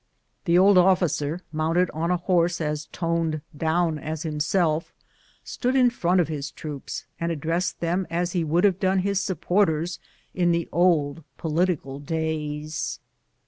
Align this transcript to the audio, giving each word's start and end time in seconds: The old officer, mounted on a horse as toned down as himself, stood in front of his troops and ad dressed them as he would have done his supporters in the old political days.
The 0.45 0.57
old 0.57 0.79
officer, 0.79 1.41
mounted 1.51 1.91
on 1.91 2.09
a 2.09 2.17
horse 2.17 2.59
as 2.59 2.87
toned 2.87 3.41
down 3.55 3.99
as 3.99 4.23
himself, 4.23 4.91
stood 5.43 5.75
in 5.75 5.91
front 5.91 6.19
of 6.19 6.27
his 6.27 6.49
troops 6.49 7.05
and 7.19 7.31
ad 7.31 7.39
dressed 7.39 7.81
them 7.81 8.07
as 8.09 8.31
he 8.31 8.43
would 8.43 8.63
have 8.63 8.79
done 8.79 9.01
his 9.05 9.21
supporters 9.21 9.99
in 10.33 10.51
the 10.51 10.67
old 10.71 11.23
political 11.37 11.99
days. 11.99 12.99